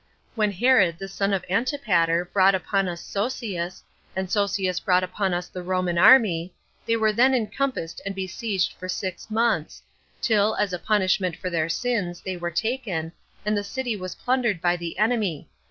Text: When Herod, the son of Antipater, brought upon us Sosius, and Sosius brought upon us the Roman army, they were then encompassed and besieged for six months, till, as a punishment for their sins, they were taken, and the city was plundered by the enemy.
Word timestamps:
When 0.33 0.51
Herod, 0.51 0.97
the 0.97 1.07
son 1.07 1.31
of 1.31 1.45
Antipater, 1.47 2.25
brought 2.25 2.55
upon 2.55 2.89
us 2.89 3.01
Sosius, 3.03 3.83
and 4.15 4.31
Sosius 4.31 4.79
brought 4.79 5.03
upon 5.03 5.31
us 5.31 5.47
the 5.47 5.61
Roman 5.61 5.99
army, 5.99 6.55
they 6.87 6.95
were 6.97 7.13
then 7.13 7.35
encompassed 7.35 8.01
and 8.03 8.15
besieged 8.15 8.73
for 8.73 8.89
six 8.89 9.29
months, 9.29 9.83
till, 10.19 10.55
as 10.55 10.73
a 10.73 10.79
punishment 10.79 11.35
for 11.35 11.51
their 11.51 11.69
sins, 11.69 12.19
they 12.21 12.35
were 12.35 12.49
taken, 12.49 13.11
and 13.45 13.55
the 13.55 13.63
city 13.63 13.95
was 13.95 14.15
plundered 14.15 14.59
by 14.59 14.75
the 14.75 14.97
enemy. 14.97 15.47